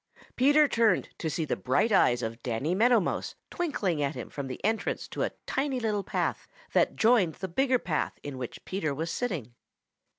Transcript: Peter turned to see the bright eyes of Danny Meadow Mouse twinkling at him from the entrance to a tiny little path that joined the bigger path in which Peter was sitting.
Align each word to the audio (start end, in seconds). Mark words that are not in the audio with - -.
Peter 0.35 0.67
turned 0.67 1.09
to 1.19 1.29
see 1.29 1.45
the 1.45 1.55
bright 1.55 1.91
eyes 1.91 2.23
of 2.23 2.41
Danny 2.41 2.73
Meadow 2.73 2.99
Mouse 2.99 3.35
twinkling 3.51 4.01
at 4.01 4.15
him 4.15 4.31
from 4.31 4.47
the 4.47 4.59
entrance 4.65 5.07
to 5.07 5.21
a 5.21 5.29
tiny 5.45 5.79
little 5.79 6.03
path 6.03 6.47
that 6.73 6.95
joined 6.95 7.35
the 7.35 7.47
bigger 7.47 7.77
path 7.77 8.17
in 8.23 8.39
which 8.39 8.65
Peter 8.65 8.95
was 8.95 9.11
sitting. 9.11 9.53